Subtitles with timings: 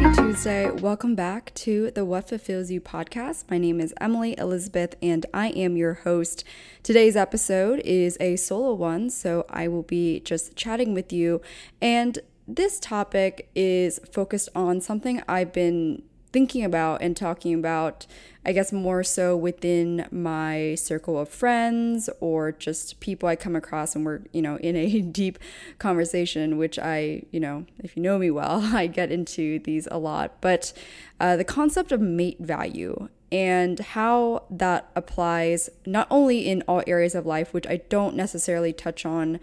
[0.00, 0.70] Happy Tuesday.
[0.70, 3.44] Welcome back to the What Fulfills You podcast.
[3.48, 6.42] My name is Emily Elizabeth, and I am your host.
[6.82, 11.40] Today's episode is a solo one, so I will be just chatting with you.
[11.80, 16.02] And this topic is focused on something I've been
[16.34, 18.08] thinking about and talking about,
[18.44, 23.94] I guess more so within my circle of friends or just people I come across
[23.94, 25.38] and we're, you know, in a deep
[25.78, 29.98] conversation, which I, you know, if you know me well, I get into these a
[29.98, 30.40] lot.
[30.40, 30.72] But
[31.20, 37.14] uh, the concept of mate value and how that applies not only in all areas
[37.14, 39.38] of life, which I don't necessarily touch on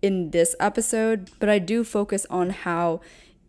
[0.00, 3.00] in this episode, but I do focus on how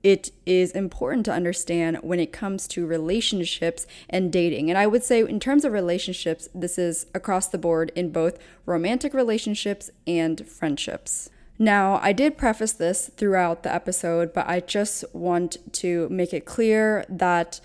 [0.04, 4.70] it is important to understand when it comes to relationships and dating.
[4.70, 8.38] And I would say, in terms of relationships, this is across the board in both
[8.66, 11.30] romantic relationships and friendships.
[11.60, 16.46] Now, I did preface this throughout the episode, but I just want to make it
[16.46, 17.60] clear that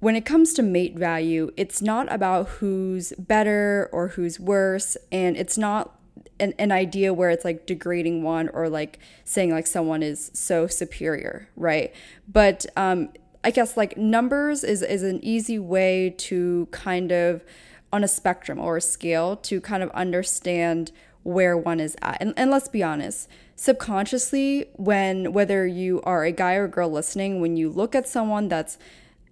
[0.00, 5.36] when it comes to mate value, it's not about who's better or who's worse, and
[5.36, 5.98] it's not
[6.40, 10.66] an, an idea where it's like degrading one or like saying like someone is so
[10.66, 11.94] superior, right?
[12.26, 13.10] But um,
[13.42, 17.44] I guess like numbers is is an easy way to kind of
[17.92, 20.90] on a spectrum or a scale to kind of understand
[21.22, 22.18] where one is at.
[22.20, 27.40] And, and let's be honest, subconsciously, when whether you are a guy or girl listening,
[27.40, 28.78] when you look at someone that's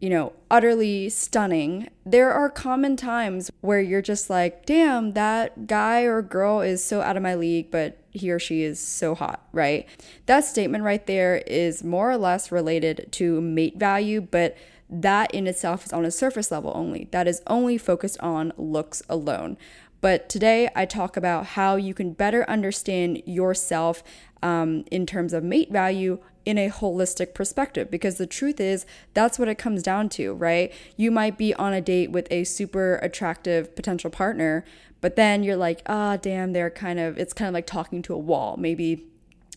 [0.02, 6.00] you know, utterly stunning, there are common times where you're just like, damn, that guy
[6.00, 9.46] or girl is so out of my league, but he or she is so hot,
[9.52, 9.86] right?
[10.26, 14.56] That statement right there is more or less related to mate value, but
[14.90, 17.06] that in itself is on a surface level only.
[17.12, 19.56] That is only focused on looks alone.
[20.00, 24.02] But today I talk about how you can better understand yourself
[24.42, 29.38] um, in terms of mate value in a holistic perspective because the truth is that's
[29.38, 30.72] what it comes down to, right?
[30.96, 34.64] You might be on a date with a super attractive potential partner,
[35.00, 38.02] but then you're like, ah, oh, damn, they're kind of, it's kind of like talking
[38.02, 38.56] to a wall.
[38.56, 39.06] Maybe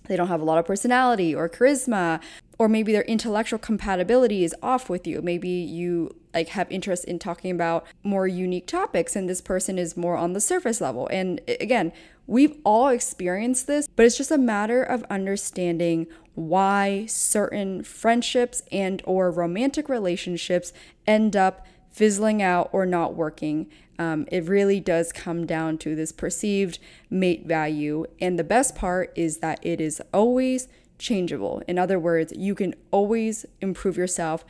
[0.07, 2.21] they don't have a lot of personality or charisma,
[2.57, 5.21] or maybe their intellectual compatibility is off with you.
[5.21, 9.97] Maybe you like have interest in talking about more unique topics and this person is
[9.97, 11.07] more on the surface level.
[11.11, 11.91] And again,
[12.27, 19.01] we've all experienced this, but it's just a matter of understanding why certain friendships and
[19.05, 20.73] or romantic relationships
[21.07, 23.67] end up fizzling out or not working.
[23.97, 26.79] Um, it really does come down to this perceived
[27.09, 28.05] mate value.
[28.19, 30.67] And the best part is that it is always
[30.97, 31.61] changeable.
[31.67, 34.45] In other words, you can always improve yourself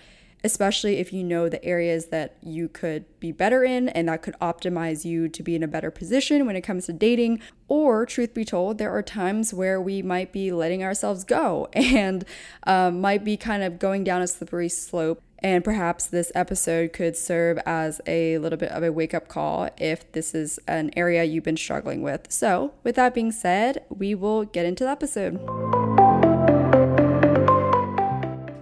[0.46, 4.36] especially if you know the areas that you could be better in and that could
[4.40, 7.40] optimize you to be in a better position when it comes to dating.
[7.68, 12.24] Or, truth be told, there are times where we might be letting ourselves go and
[12.68, 15.20] um, might be kind of going down a slippery slope.
[15.40, 19.70] And perhaps this episode could serve as a little bit of a wake up call
[19.78, 22.32] if this is an area you've been struggling with.
[22.32, 25.85] So, with that being said, we will get into the episode.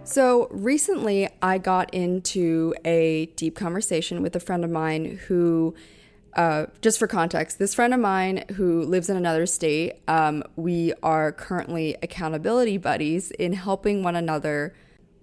[0.05, 5.75] So recently, I got into a deep conversation with a friend of mine who,
[6.35, 10.93] uh, just for context, this friend of mine who lives in another state, um, we
[11.01, 14.75] are currently accountability buddies in helping one another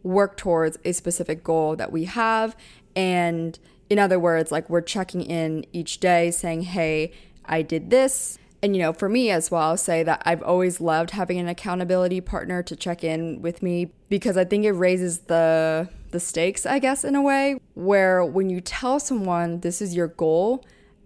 [0.03, 2.57] work towards a specific goal that we have.
[2.97, 3.59] And
[3.91, 7.13] in other words, like we're checking in each day saying, hey,
[7.45, 10.81] I did this and you know, for me as well, I'll say that I've always
[10.81, 15.21] loved having an accountability partner to check in with me because I think it raises
[15.21, 19.95] the the stakes, I guess, in a way, where when you tell someone this is
[19.95, 20.65] your goal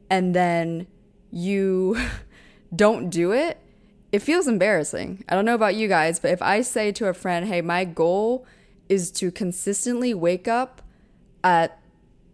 [0.08, 0.86] and then
[1.30, 1.98] you
[2.74, 3.58] don't do it,
[4.10, 5.24] it feels embarrassing.
[5.28, 7.84] I don't know about you guys, but if I say to a friend, "Hey, my
[7.84, 8.46] goal
[8.88, 10.82] is to consistently wake up
[11.44, 11.78] at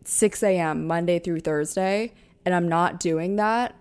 [0.05, 0.87] 6 a.m.
[0.87, 2.13] Monday through Thursday,
[2.45, 3.75] and I'm not doing that,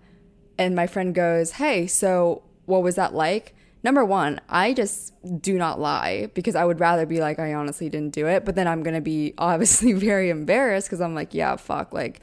[0.59, 3.55] and my friend goes, Hey, so what was that like?
[3.81, 7.89] Number one, I just do not lie because I would rather be like, I honestly
[7.89, 8.43] didn't do it.
[8.43, 11.93] But then I'm going to be obviously very embarrassed because I'm like, yeah, fuck.
[11.93, 12.19] Like,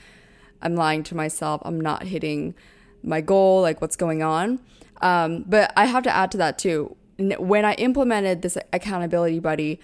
[0.60, 1.62] I'm lying to myself.
[1.64, 2.54] I'm not hitting
[3.02, 3.62] my goal.
[3.62, 4.60] Like, what's going on?
[5.00, 6.94] Um, but I have to add to that too.
[7.18, 9.80] When I implemented this accountability buddy,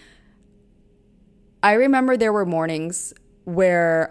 [1.62, 3.14] I remember there were mornings
[3.44, 4.10] where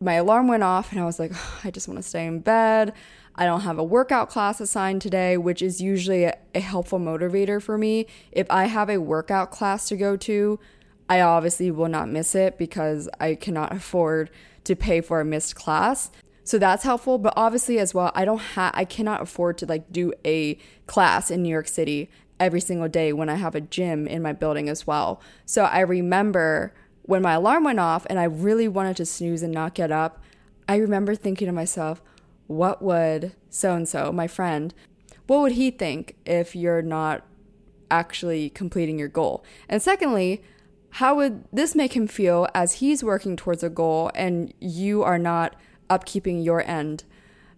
[0.00, 2.40] my alarm went off and I was like, oh, I just want to stay in
[2.40, 2.92] bed.
[3.34, 7.62] I don't have a workout class assigned today, which is usually a, a, helpful motivator
[7.62, 8.06] for me.
[8.30, 10.60] If I have a workout class to go to,
[11.08, 14.30] I obviously will not miss it because I cannot afford
[14.64, 16.10] to pay for a missed class.
[16.44, 19.92] So that's helpful, but obviously as well, I don't have I cannot afford to like
[19.92, 24.08] do a class in New York City every single day when I have a gym
[24.08, 25.20] in my building as well.
[25.46, 29.52] So I remember when my alarm went off and I really wanted to snooze and
[29.52, 30.22] not get up,
[30.68, 32.02] I remember thinking to myself,
[32.46, 34.74] what would so and so, my friend,
[35.26, 37.26] what would he think if you're not
[37.90, 39.44] actually completing your goal?
[39.68, 40.42] And secondly,
[40.96, 45.18] how would this make him feel as he's working towards a goal and you are
[45.18, 45.56] not
[45.88, 47.04] upkeeping your end?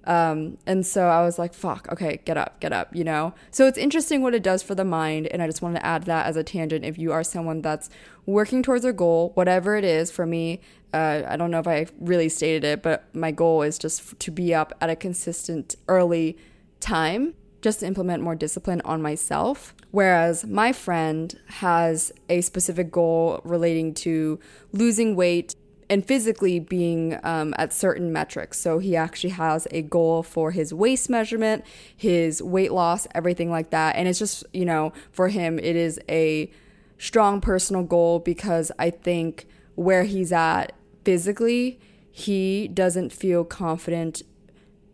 [0.07, 3.35] Um, and so I was like, fuck, okay, get up, get up, you know?
[3.51, 5.27] So it's interesting what it does for the mind.
[5.29, 6.85] And I just wanted to add that as a tangent.
[6.85, 7.91] If you are someone that's
[8.27, 10.61] working towards a goal, whatever it is for me,
[10.93, 14.31] uh, I don't know if I really stated it, but my goal is just to
[14.31, 16.37] be up at a consistent early
[16.81, 17.35] time
[17.65, 19.75] just to implement more discipline on myself.
[19.91, 24.39] Whereas my friend has a specific goal relating to
[24.73, 25.57] losing weight
[25.91, 28.59] and physically being um, at certain metrics.
[28.59, 31.65] So he actually has a goal for his waist measurement,
[31.97, 33.97] his weight loss, everything like that.
[33.97, 36.51] And it's just, you know, for him, it is a
[36.99, 40.73] strong personal goal because I think where he's at
[41.05, 44.23] physically, he doesn't feel confident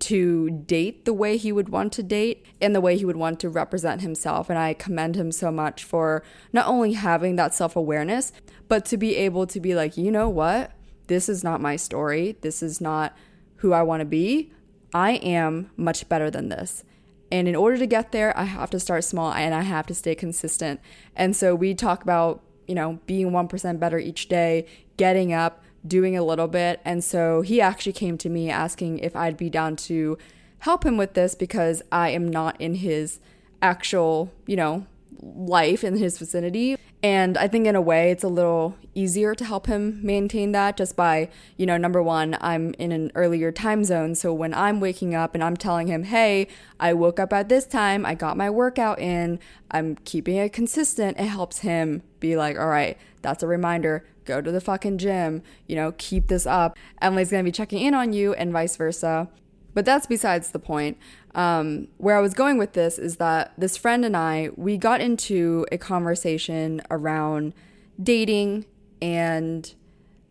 [0.01, 3.39] to date the way he would want to date and the way he would want
[3.41, 4.49] to represent himself.
[4.49, 6.23] And I commend him so much for
[6.53, 8.33] not only having that self awareness,
[8.69, 10.73] but to be able to be like, you know what?
[11.11, 12.37] This is not my story.
[12.41, 13.17] This is not
[13.57, 14.53] who I want to be.
[14.95, 16.85] I am much better than this.
[17.33, 19.95] And in order to get there, I have to start small and I have to
[19.95, 20.81] stay consistent.
[21.17, 24.67] And so we talk about, you know, being 1% better each day,
[24.97, 26.81] getting up, doing a little bit.
[26.85, 30.17] And so he actually came to me asking if I'd be down to
[30.61, 33.19] help him with this because I am not in his
[33.61, 34.87] actual, you know,
[35.21, 36.77] life in his vicinity.
[37.03, 40.77] And I think in a way it's a little easier to help him maintain that
[40.77, 44.15] just by, you know, number one, I'm in an earlier time zone.
[44.15, 46.47] So when I'm waking up and I'm telling him, hey,
[46.79, 49.39] I woke up at this time, I got my workout in,
[49.71, 54.43] I'm keeping it consistent, it helps him be like, all right, that's a reminder, go
[54.43, 56.77] to the fucking gym, you know, keep this up.
[57.01, 59.29] Emily's gonna be checking in on you and vice versa.
[59.75, 60.99] But that's besides the point.
[61.35, 65.01] Um, where I was going with this is that this friend and I, we got
[65.01, 67.55] into a conversation around
[68.03, 68.67] dating
[69.01, 69.73] and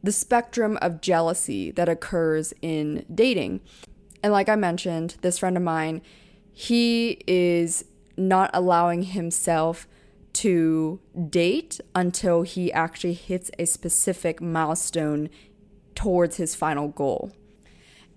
[0.04, 3.62] the spectrum of jealousy that occurs in dating.
[4.24, 6.02] And like I mentioned, this friend of mine,
[6.52, 7.86] he is
[8.18, 9.88] not allowing himself
[10.34, 11.00] to
[11.30, 15.30] date until he actually hits a specific milestone
[15.96, 17.32] towards his final goal.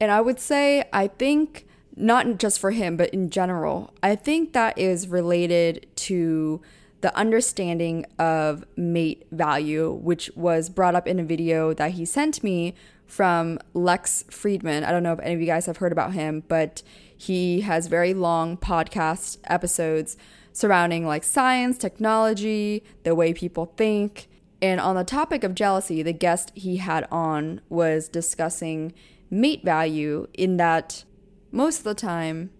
[0.02, 1.64] And I would say, I think,
[1.94, 6.60] not just for him, but in general, I think that is related to
[7.02, 12.42] the understanding of mate value, which was brought up in a video that he sent
[12.42, 12.74] me
[13.06, 14.82] from Lex Fridman.
[14.82, 16.82] I don't know if any of you guys have heard about him, but
[17.16, 20.16] he has very long podcast episodes
[20.52, 24.26] surrounding like science, technology, the way people think.
[24.60, 28.94] And on the topic of jealousy, the guest he had on was discussing
[29.32, 31.04] mate value in that
[31.50, 32.50] most of the time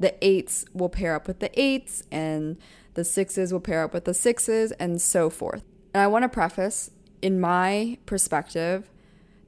[0.00, 2.56] the eights will pair up with the eights and
[2.94, 5.62] the sixes will pair up with the sixes and so forth.
[5.94, 8.90] And I want to preface in my perspective,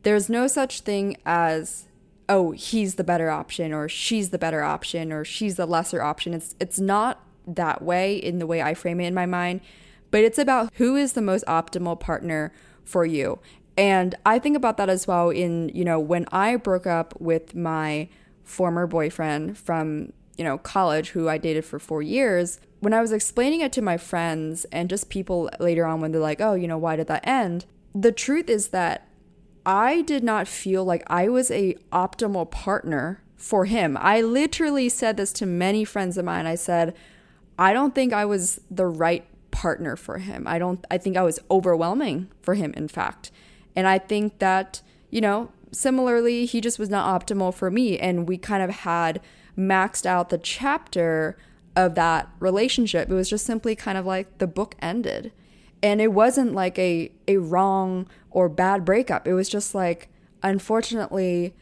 [0.03, 1.87] there's no such thing as
[2.29, 6.35] oh, he's the better option or she's the better option or she's the lesser option.
[6.35, 9.61] It's it's not that way in the way I frame it in my mind,
[10.11, 12.53] but it's about who is the most optimal partner
[12.85, 13.41] for you.
[13.77, 17.55] And I think about that as well in, you know, when I broke up with
[17.55, 18.09] my
[18.45, 23.13] former boyfriend from, you know, college who I dated for 4 years, when I was
[23.13, 26.69] explaining it to my friends and just people later on when they're like, "Oh, you
[26.69, 27.65] know, why did that end?"
[27.95, 29.09] The truth is that
[29.65, 33.97] I did not feel like I was a optimal partner for him.
[33.99, 36.47] I literally said this to many friends of mine.
[36.47, 36.95] I said,
[37.59, 40.47] "I don't think I was the right partner for him.
[40.47, 43.31] I don't I think I was overwhelming for him in fact."
[43.77, 47.99] And I think that, you know, similarly, he just was not optimal for me.
[47.99, 49.21] And we kind of had
[49.59, 51.37] maxed out the chapter
[51.77, 53.11] of that relationship.
[53.11, 55.33] It was just simply kind of like the book ended.
[55.83, 59.27] And it wasn't like a, a wrong or bad breakup.
[59.27, 60.09] It was just like,
[60.43, 61.55] unfortunately,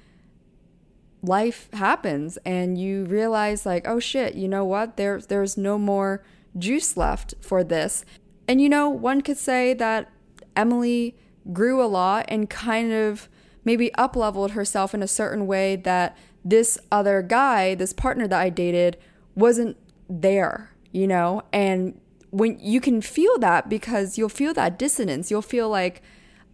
[1.23, 4.97] life happens and you realize like, oh shit, you know what?
[4.97, 6.23] There there's no more
[6.59, 8.05] juice left for this.
[8.49, 10.11] And you know, one could say that
[10.57, 11.17] Emily
[11.53, 13.29] grew a lot and kind of
[13.65, 18.41] maybe up leveled herself in a certain way that this other guy, this partner that
[18.41, 18.97] I dated,
[19.35, 19.77] wasn't
[20.09, 21.43] there, you know?
[21.53, 26.03] And when you can feel that because you'll feel that dissonance, you'll feel like,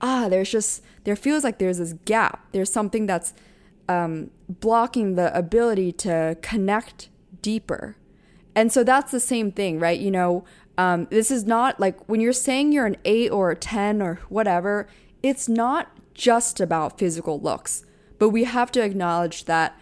[0.01, 2.47] ah, there's just, there feels like there's this gap.
[2.53, 3.33] There's something that's
[3.89, 7.09] um, blocking the ability to connect
[7.41, 7.97] deeper.
[8.55, 9.99] And so that's the same thing, right?
[9.99, 10.45] You know,
[10.79, 14.21] um, this is not like when you're saying you're an eight or a 10 or
[14.29, 14.89] whatever,
[15.25, 17.85] it's not just about physical looks,
[18.19, 19.79] but we have to acknowledge that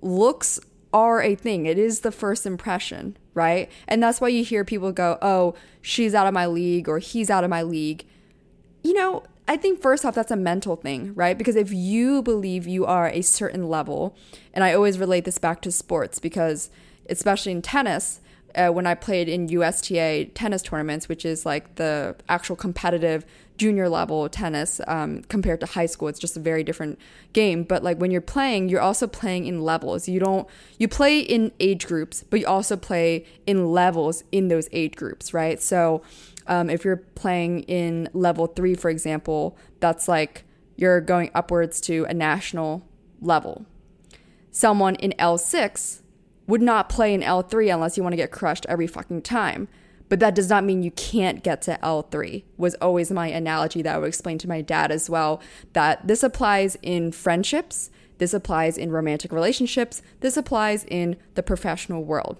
[0.00, 0.60] looks
[0.92, 1.66] are a thing.
[1.66, 3.68] It is the first impression, right?
[3.88, 7.28] And that's why you hear people go, oh, she's out of my league or he's
[7.28, 8.04] out of my league.
[8.84, 11.36] You know, I think first off, that's a mental thing, right?
[11.36, 14.16] Because if you believe you are a certain level,
[14.54, 16.70] and I always relate this back to sports because,
[17.08, 18.20] especially in tennis,
[18.54, 23.24] uh, when I played in USTA tennis tournaments, which is like the actual competitive
[23.56, 26.08] junior level tennis um, compared to high school.
[26.08, 26.98] It's just a very different
[27.34, 27.62] game.
[27.62, 30.08] But like when you're playing, you're also playing in levels.
[30.08, 34.68] You don't you play in age groups, but you also play in levels in those
[34.72, 35.60] age groups, right?
[35.60, 36.00] So
[36.46, 40.44] um, if you're playing in level three, for example, that's like
[40.76, 42.86] you're going upwards to a national
[43.20, 43.66] level.
[44.50, 46.00] Someone in L6
[46.50, 49.68] would not play in L3 unless you want to get crushed every fucking time
[50.10, 53.94] but that does not mean you can't get to L3 was always my analogy that
[53.94, 55.40] I would explain to my dad as well
[55.72, 62.04] that this applies in friendships, this applies in romantic relationships, this applies in the professional
[62.04, 62.38] world.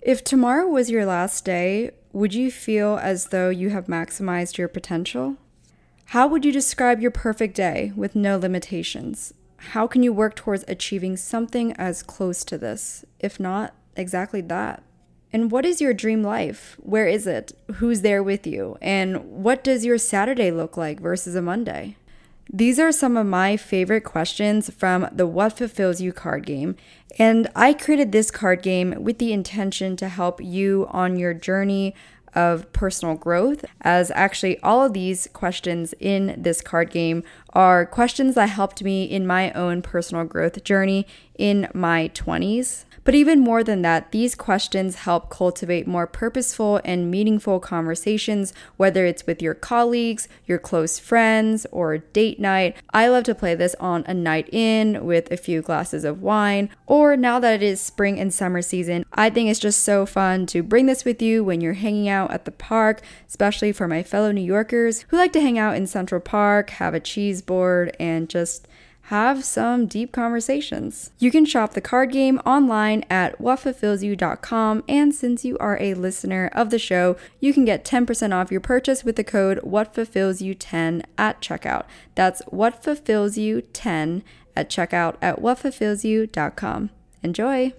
[0.00, 4.68] If tomorrow was your last day, would you feel as though you have maximized your
[4.68, 5.36] potential?
[6.06, 9.34] How would you describe your perfect day with no limitations?
[9.68, 14.82] How can you work towards achieving something as close to this, if not exactly that?
[15.32, 16.76] And what is your dream life?
[16.80, 17.52] Where is it?
[17.74, 18.78] Who's there with you?
[18.80, 21.96] And what does your Saturday look like versus a Monday?
[22.52, 26.74] These are some of my favorite questions from the What Fulfills You card game.
[27.16, 31.94] And I created this card game with the intention to help you on your journey
[32.34, 38.34] of personal growth, as actually all of these questions in this card game are questions
[38.34, 42.84] that helped me in my own personal growth journey in my 20s.
[43.02, 49.06] But even more than that, these questions help cultivate more purposeful and meaningful conversations, whether
[49.06, 52.76] it's with your colleagues, your close friends, or date night.
[52.92, 56.68] I love to play this on a night in with a few glasses of wine,
[56.86, 60.44] or now that it is spring and summer season, I think it's just so fun
[60.46, 64.02] to bring this with you when you're hanging out at the park, especially for my
[64.02, 67.00] fellow New Yorkers who like to hang out in Central Park, have a
[67.40, 68.68] cheese board, and just
[69.04, 71.10] have some deep conversations.
[71.18, 76.50] You can shop the card game online at whatfulfillsyou.com, and since you are a listener
[76.52, 81.40] of the show, you can get 10% off your purchase with the code whatfulfillsyou10 at
[81.40, 81.86] checkout.
[82.14, 84.22] That's whatfulfillsyou10
[84.54, 86.90] at checkout at whatfulfillsyou.com.
[87.22, 87.72] Enjoy!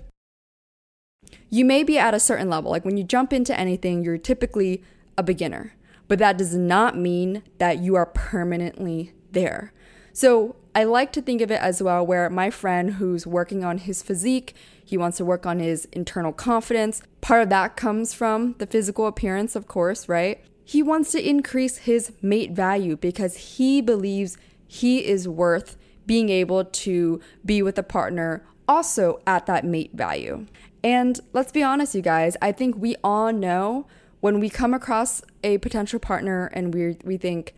[1.49, 2.71] You may be at a certain level.
[2.71, 4.83] Like when you jump into anything, you're typically
[5.17, 5.73] a beginner,
[6.09, 9.73] but that does not mean that you are permanently there.
[10.13, 13.79] So I like to think of it as well where my friend who's working on
[13.79, 17.01] his physique, he wants to work on his internal confidence.
[17.21, 20.43] Part of that comes from the physical appearance, of course, right?
[20.63, 26.65] He wants to increase his mate value because he believes he is worth being able
[26.65, 30.45] to be with a partner also at that mate value.
[30.83, 33.85] And let's be honest, you guys, I think we all know
[34.21, 37.53] when we come across a potential partner and we we think,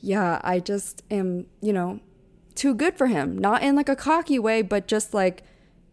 [0.00, 2.00] yeah, I just am, you know,
[2.54, 3.36] too good for him.
[3.38, 5.42] Not in like a cocky way, but just like,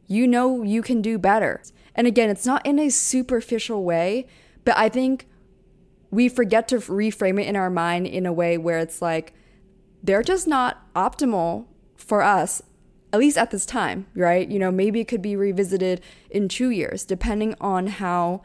[0.07, 1.61] you know, you can do better.
[1.95, 4.27] And again, it's not in a superficial way,
[4.63, 5.27] but I think
[6.11, 9.33] we forget to reframe it in our mind in a way where it's like,
[10.01, 12.61] they're just not optimal for us,
[13.11, 14.47] at least at this time, right?
[14.47, 18.41] You know, maybe it could be revisited in two years, depending on how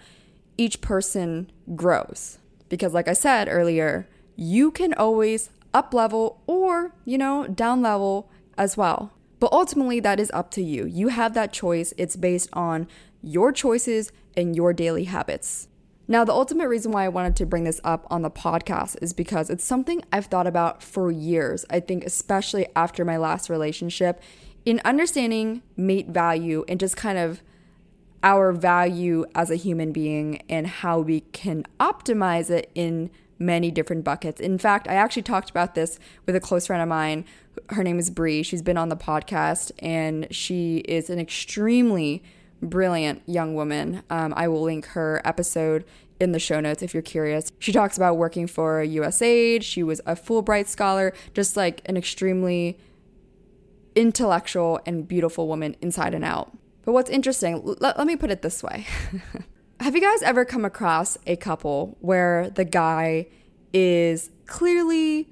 [0.56, 2.38] each person grows.
[2.68, 8.30] Because, like I said earlier, you can always up level or, you know, down level
[8.56, 9.12] as well.
[9.40, 10.84] But ultimately, that is up to you.
[10.86, 11.92] You have that choice.
[11.96, 12.86] It's based on
[13.22, 15.68] your choices and your daily habits.
[16.08, 19.12] Now, the ultimate reason why I wanted to bring this up on the podcast is
[19.12, 21.64] because it's something I've thought about for years.
[21.70, 24.20] I think, especially after my last relationship,
[24.64, 27.42] in understanding mate value and just kind of
[28.22, 33.10] our value as a human being and how we can optimize it in
[33.42, 34.40] many different buckets.
[34.40, 37.24] In fact, I actually talked about this with a close friend of mine.
[37.70, 38.42] Her name is Bree.
[38.42, 42.22] She's been on the podcast and she is an extremely
[42.62, 44.02] brilliant young woman.
[44.08, 45.84] Um, I will link her episode
[46.20, 47.50] in the show notes if you're curious.
[47.58, 49.62] She talks about working for USAID.
[49.62, 52.78] She was a Fulbright scholar, just like an extremely
[53.94, 56.56] intellectual and beautiful woman inside and out.
[56.84, 58.86] But what's interesting, let me put it this way.
[59.82, 63.26] Have you guys ever come across a couple where the guy
[63.72, 65.28] is clearly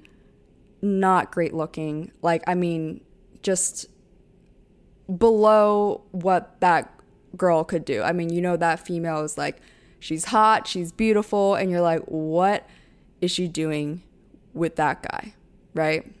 [0.81, 2.11] not great looking?
[2.21, 2.99] Like, I mean,
[3.43, 3.85] just
[5.17, 6.93] below what that
[7.37, 8.01] girl could do.
[8.01, 9.61] I mean, you know, that female is like,
[10.01, 12.67] she's hot, she's beautiful, and you're like, what
[13.21, 14.03] is she doing
[14.53, 15.33] with that guy?
[15.73, 16.11] Right?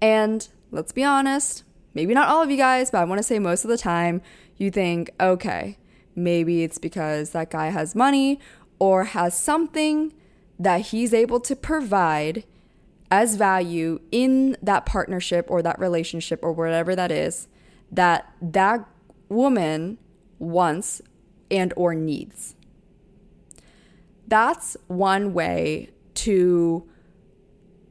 [0.00, 3.40] And let's be honest, maybe not all of you guys, but I want to say
[3.40, 4.22] most of the time,
[4.56, 5.78] you think, okay,
[6.14, 8.40] maybe it's because that guy has money
[8.78, 10.12] or has something
[10.58, 12.44] that he's able to provide
[13.10, 17.48] as value in that partnership or that relationship or whatever that is
[17.92, 18.84] that that
[19.28, 19.98] woman
[20.38, 21.00] wants
[21.50, 22.56] and or needs.
[24.26, 26.88] That's one way to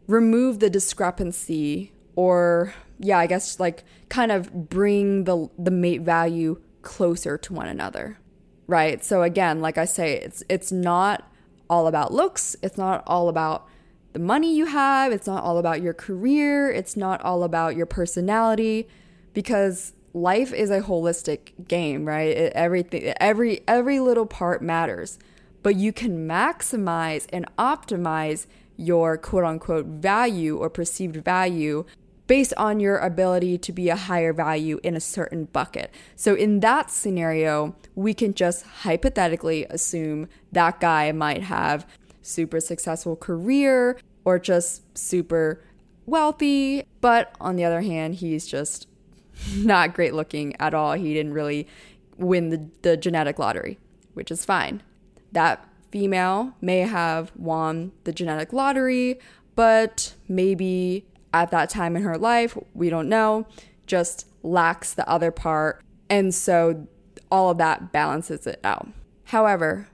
[0.07, 6.61] remove the discrepancy or yeah, I guess like kind of bring the the mate value
[6.83, 8.19] closer to one another.
[8.67, 9.03] Right?
[9.03, 11.29] So again, like I say, it's it's not
[11.69, 13.67] all about looks, it's not all about
[14.13, 17.87] the money you have, it's not all about your career, it's not all about your
[17.87, 18.87] personality
[19.33, 22.29] because life is a holistic game, right?
[22.29, 25.19] It, everything every every little part matters.
[25.63, 28.45] But you can maximize and optimize
[28.77, 31.85] your quote unquote value or perceived value
[32.27, 35.93] based on your ability to be a higher value in a certain bucket.
[36.15, 41.87] So, in that scenario, we can just hypothetically assume that guy might have
[42.21, 45.63] super successful career or just super
[46.05, 48.87] wealthy, but on the other hand, he's just
[49.55, 50.93] not great looking at all.
[50.93, 51.67] He didn't really
[52.17, 53.79] win the, the genetic lottery,
[54.13, 54.81] which is fine.
[55.31, 59.19] That female may have won the genetic lottery,
[59.55, 63.47] but maybe at that time in her life, we don't know,
[63.87, 65.81] just lacks the other part.
[66.09, 66.87] And so
[67.31, 68.87] all of that balances it out.
[69.25, 69.87] However,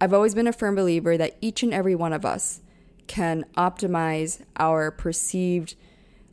[0.00, 2.60] I've always been a firm believer that each and every one of us
[3.06, 5.74] can optimize our perceived,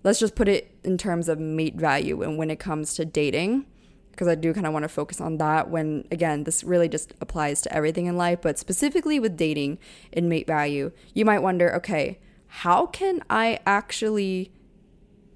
[0.04, 3.66] let's just put it in terms of mate value and when it comes to dating
[4.14, 7.16] because I do kind of want to focus on that when, again, this really just
[7.20, 9.80] applies to everything in life, but specifically with dating
[10.14, 12.20] and mate value, you might wonder okay,
[12.58, 14.52] how can I actually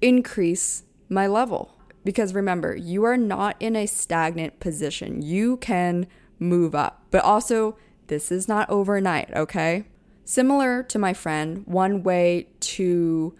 [0.00, 1.76] increase my level?
[2.04, 5.20] Because remember, you are not in a stagnant position.
[5.20, 6.06] You can
[6.38, 7.76] move up, but also,
[8.06, 9.84] this is not overnight, okay?
[10.24, 13.34] Similar to my friend, one way to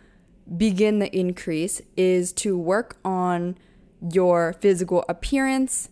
[0.56, 3.56] begin the increase is to work on
[4.12, 5.88] your physical appearance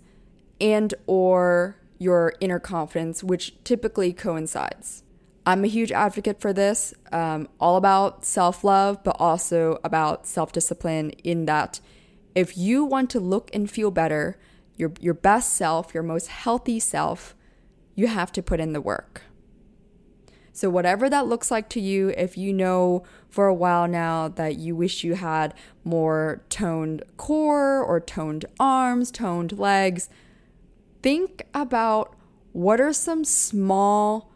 [0.60, 5.04] and or your inner confidence which typically coincides
[5.48, 10.50] I'm a huge advocate for this, um, all about self love, but also about self
[10.50, 11.10] discipline.
[11.22, 11.78] In that,
[12.34, 14.38] if you want to look and feel better,
[14.74, 17.36] your, your best self, your most healthy self,
[17.94, 19.22] you have to put in the work.
[20.52, 24.56] So, whatever that looks like to you, if you know for a while now that
[24.56, 25.54] you wish you had
[25.84, 30.08] more toned core or toned arms, toned legs,
[31.02, 32.16] think about
[32.52, 34.32] what are some small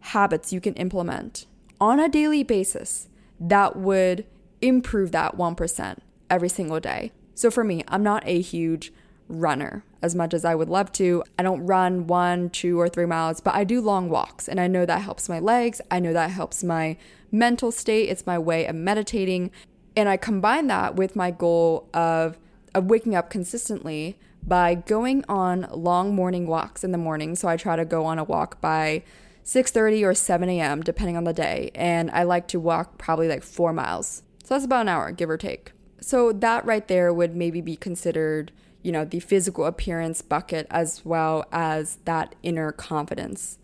[0.00, 1.46] habits you can implement
[1.80, 3.08] on a daily basis
[3.40, 4.26] that would
[4.60, 7.12] improve that 1% every single day.
[7.34, 8.92] So for me, I'm not a huge
[9.28, 11.22] runner as much as I would love to.
[11.38, 14.48] I don't run one, two, or three miles, but I do long walks.
[14.48, 15.80] And I know that helps my legs.
[15.90, 16.96] I know that helps my
[17.30, 18.08] mental state.
[18.08, 19.50] It's my way of meditating.
[19.96, 22.38] And I combine that with my goal of,
[22.74, 27.36] of waking up consistently by going on long morning walks in the morning.
[27.36, 29.02] So I try to go on a walk by
[29.48, 30.82] 6:30 or 7 a.m.
[30.82, 34.22] depending on the day, and I like to walk probably like 4 miles.
[34.44, 35.72] So that's about an hour, give or take.
[36.02, 41.02] So that right there would maybe be considered, you know, the physical appearance bucket as
[41.02, 43.56] well as that inner confidence.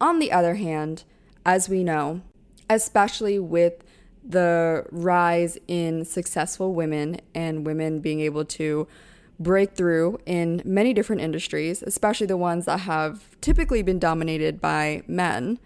[0.00, 1.04] On the other hand,
[1.44, 2.22] as we know,
[2.70, 3.84] especially with
[4.24, 8.88] the rise in successful women and women being able to
[9.38, 15.58] breakthrough in many different industries, especially the ones that have typically been dominated by men.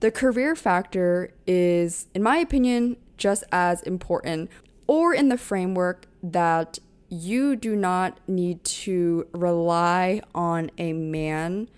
[0.00, 4.50] The career factor is, in my opinion, just as important,
[4.86, 11.68] or in the framework that you do not need to rely on a man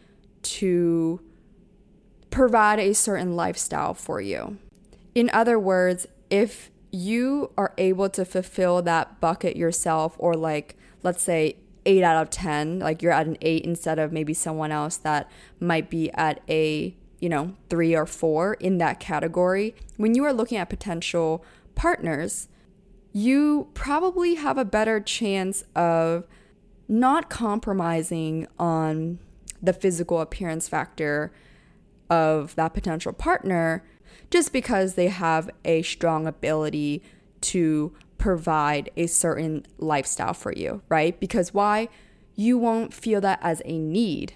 [0.43, 1.21] to
[2.31, 4.59] provide a certain lifestyle for you.
[5.15, 11.23] In other words, if you are able to fulfill that bucket yourself, or like let's
[11.23, 14.97] say 8 out of 10, like you're at an 8 instead of maybe someone else
[14.97, 19.75] that might be at a, you know, 3 or 4 in that category.
[19.97, 22.49] When you are looking at potential partners,
[23.13, 26.27] you probably have a better chance of
[26.89, 29.19] not compromising on
[29.63, 31.33] the physical appearance factor
[32.11, 33.85] of that potential partner
[34.31, 37.03] just because they have a strong ability
[37.41, 37.93] to
[38.25, 41.21] provide a certain lifestyle for you, right?
[41.21, 41.91] Because why?
[42.35, 44.33] You won't feel that as a need.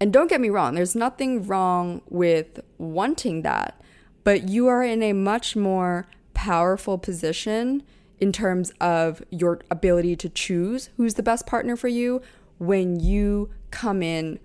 [0.00, 3.80] And don't get me wrong, there's nothing wrong with wanting that,
[4.24, 7.84] but you are in a much more powerful position
[8.18, 12.20] in terms of your ability to choose who's the best partner for you
[12.58, 14.40] when you come in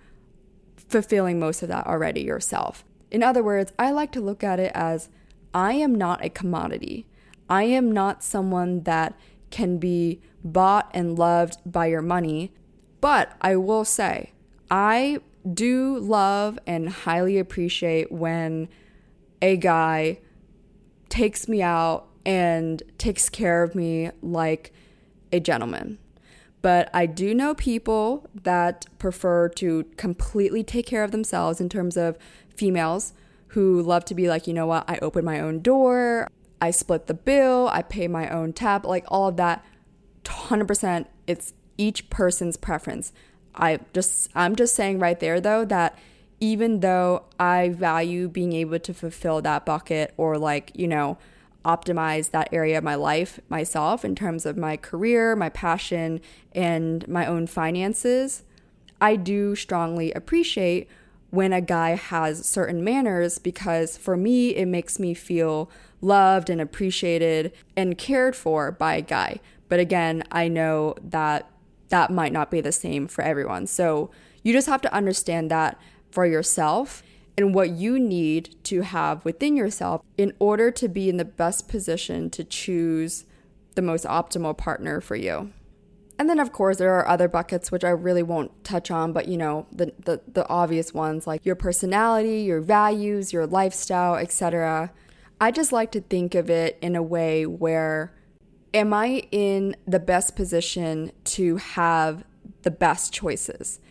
[0.77, 2.85] fulfilling most of that already yourself.
[3.09, 5.09] In other words, I like to look at it as
[5.51, 7.07] I am not a commodity.
[7.49, 9.17] I am not someone that
[9.51, 12.51] can be bought and loved by your money.
[13.01, 14.31] But I will say,
[14.71, 15.19] I
[15.51, 18.69] do love and highly appreciate when
[19.41, 20.19] a guy
[21.09, 24.73] takes me out and takes care of me like
[25.31, 25.99] a gentleman.
[26.61, 31.97] But I do know people that prefer to completely take care of themselves in terms
[31.97, 32.17] of
[32.55, 33.13] females
[33.47, 36.29] who love to be like, you know what, I open my own door,
[36.61, 39.65] I split the bill, I pay my own tab, like all of that.
[40.23, 43.11] 100% it's each person's preference.
[43.55, 45.97] I just I'm just saying right there though that
[46.39, 51.17] even though I value being able to fulfill that bucket or like, you know,
[51.63, 56.19] optimize that area of my life myself in terms of my career, my passion,
[56.51, 58.43] and my own finances,
[58.99, 60.89] I do strongly appreciate
[61.33, 65.67] when a guy has certain manners because for me, it makes me feel
[65.99, 69.39] loved and appreciated and cared for by a guy.
[69.67, 71.49] But again, I know that
[71.89, 73.65] that might not be the same for everyone.
[73.65, 74.11] So
[74.43, 75.79] you just have to understand that
[76.11, 77.01] for yourself
[77.35, 81.67] and what you need to have within yourself in order to be in the best
[81.67, 83.25] position to choose
[83.73, 85.51] the most optimal partner for you.
[86.23, 89.27] And then of course there are other buckets which I really won't touch on, but
[89.27, 94.89] you know, the the, the obvious ones like your personality, your values, your lifestyle, etc.
[95.41, 98.13] I just like to think of it in a way where
[98.73, 102.23] am I in the best position to have
[102.61, 103.81] the best choices?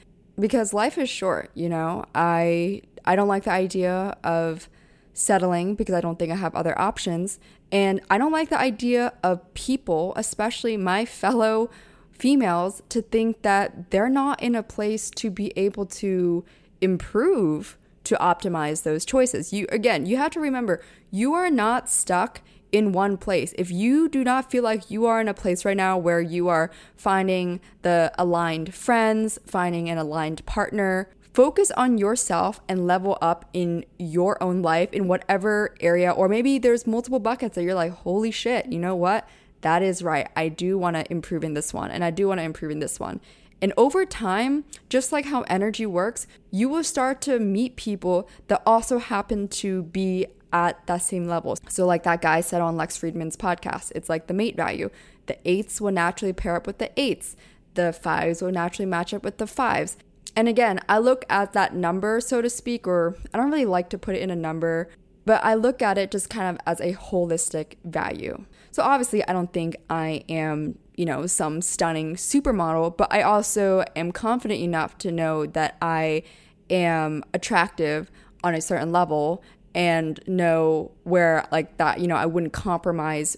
[0.40, 2.07] Because life is short, you know.
[2.14, 4.71] I I don't like the idea of
[5.12, 7.38] settling because I don't think I have other options.
[7.71, 11.68] And I don't like the idea of people, especially my fellow
[12.12, 16.44] females, to think that they're not in a place to be able to
[16.81, 19.53] improve to optimize those choices.
[19.53, 22.40] You again, you have to remember you are not stuck
[22.72, 23.55] in one place.
[23.59, 26.48] If you do not feel like you are in a place right now where you
[26.48, 33.48] are finding the aligned friends, finding an aligned partner, focus on yourself and level up
[33.53, 37.92] in your own life in whatever area, or maybe there's multiple buckets that you're like,
[37.92, 39.29] holy shit, you know what?
[39.62, 40.29] That is right.
[40.37, 42.81] I do want to improve in this one, and I do want to improve in
[42.81, 43.20] this one.
[43.61, 48.61] And over time, just like how energy works, you will start to meet people that
[48.66, 51.57] also happen to be at that same level.
[51.68, 54.90] So, like that guy said on Lex Fridman's podcast, it's like the mate value.
[55.27, 57.37] The eights will naturally pair up with the eights,
[57.75, 59.96] the fives will naturally match up with the fives.
[60.35, 63.90] And again, I look at that number, so to speak, or I don't really like
[63.90, 64.88] to put it in a number,
[65.25, 68.44] but I look at it just kind of as a holistic value.
[68.72, 73.85] So obviously, I don't think I am, you know, some stunning supermodel, but I also
[73.94, 76.22] am confident enough to know that I
[76.70, 78.11] am attractive
[78.42, 83.37] on a certain level and know where, like, that, you know, I wouldn't compromise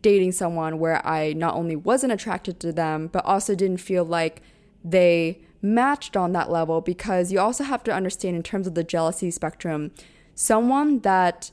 [0.00, 4.40] dating someone where I not only wasn't attracted to them, but also didn't feel like
[4.82, 8.84] they matched on that level because you also have to understand in terms of the
[8.84, 9.90] jealousy spectrum,
[10.34, 11.50] someone that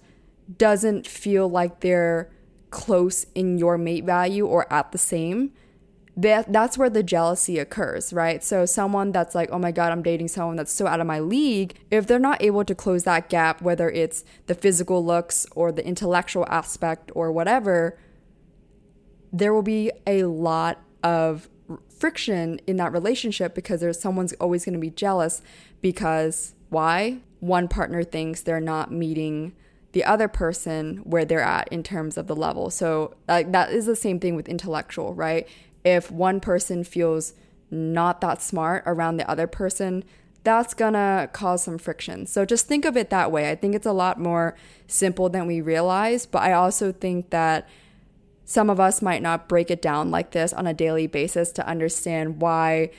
[0.57, 2.29] doesn't feel like they're
[2.77, 5.51] close in your mate value or at the same
[6.15, 8.43] that that's where the jealousy occurs, right?
[8.43, 11.19] So someone that's like, "Oh my god, I'm dating someone that's so out of my
[11.19, 15.71] league." If they're not able to close that gap, whether it's the physical looks or
[15.71, 17.97] the intellectual aspect or whatever,
[19.33, 21.49] there will be a lot of
[21.89, 25.41] friction in that relationship because there's someone's always going to be jealous
[25.81, 27.19] because why?
[27.39, 29.53] One partner thinks they're not meeting
[29.97, 32.69] the other person where they're at in terms of the level.
[32.69, 35.49] So like that is the same thing with intellectual, right?
[35.83, 37.33] If one person feels
[37.71, 40.03] not that smart around the other person,
[40.43, 42.27] that's gonna cause some friction.
[42.27, 43.49] So just think of it that way.
[43.49, 44.55] I think it's a lot more
[44.85, 47.67] simple than we realize, but I also think that
[48.45, 51.67] some of us might not break it down like this on a daily basis to
[51.67, 52.91] understand why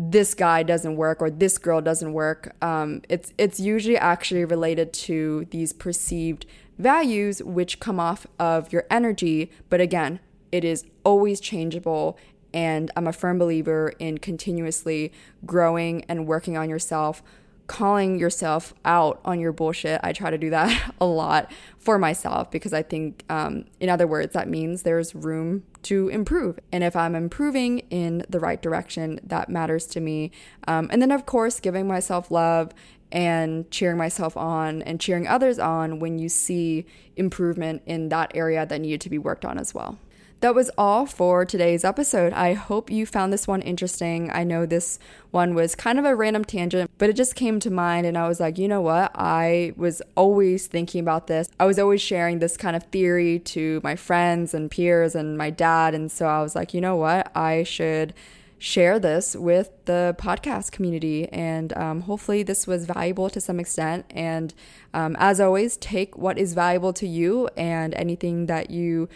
[0.00, 2.54] this guy doesn't work or this girl doesn't work.
[2.62, 6.46] Um, it's it's usually actually related to these perceived
[6.78, 9.50] values which come off of your energy.
[9.68, 10.20] But again,
[10.52, 12.16] it is always changeable.
[12.54, 15.12] And I'm a firm believer in continuously
[15.44, 17.22] growing and working on yourself
[17.68, 20.00] calling yourself out on your bullshit.
[20.02, 24.06] I try to do that a lot for myself because I think, um, in other
[24.06, 26.58] words, that means there's room to improve.
[26.72, 30.32] And if I'm improving in the right direction, that matters to me.
[30.66, 32.72] Um, and then, of course, giving myself love
[33.10, 36.84] and cheering myself on and cheering others on when you see
[37.16, 39.98] improvement in that area that needed to be worked on as well
[40.40, 42.32] that was all for today's episode.
[42.32, 44.30] I hope you found this one interesting.
[44.30, 44.98] I know this
[45.32, 48.28] one was kind of a random tangent, but it just came to mind, and I
[48.28, 49.10] was like, you know what?
[49.16, 51.48] I was always thinking about this.
[51.58, 55.50] I was always sharing this kind of theory to my friends and peers and my
[55.50, 55.94] dad.
[55.94, 57.36] And so I was like, you know what?
[57.36, 58.14] I should
[58.60, 61.28] share this with the podcast community.
[61.28, 64.06] And um, hopefully, this was valuable to some extent.
[64.10, 64.54] And
[64.94, 69.08] um, as always, take what is valuable to you and anything that you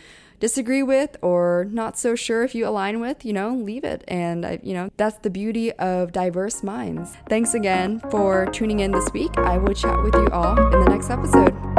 [0.42, 4.02] disagree with or not so sure if you align with, you know, leave it.
[4.08, 7.12] And, uh, you know, that's the beauty of diverse minds.
[7.28, 9.30] Thanks again for tuning in this week.
[9.38, 11.71] I will chat with you all in the next episode.